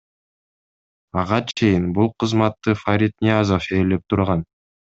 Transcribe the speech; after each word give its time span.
Ага 1.23 1.39
чейин 1.61 1.85
бул 1.99 2.11
кызматты 2.25 2.77
Фарид 2.81 3.17
Ниязов 3.27 3.71
ээлеп 3.81 4.05
турган. 4.15 4.47